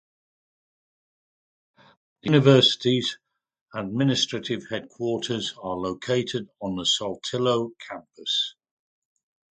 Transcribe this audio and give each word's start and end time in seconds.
The 2.23 2.29
university's 2.29 3.19
administrative 3.71 4.63
headquarters 4.67 5.53
are 5.61 5.75
located 5.75 6.49
on 6.59 6.75
the 6.77 6.85
Saltillo 6.87 7.69
campus. 7.87 8.55